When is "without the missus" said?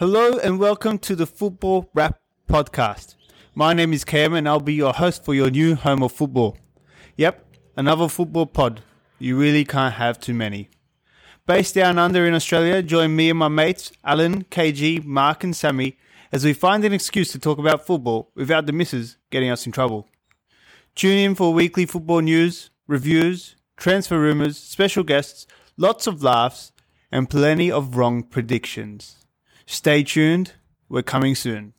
18.34-19.18